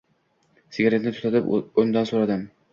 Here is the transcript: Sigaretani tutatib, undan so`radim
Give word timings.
Sigaretani 0.77 1.15
tutatib, 1.19 1.53
undan 1.85 2.13
so`radim 2.15 2.47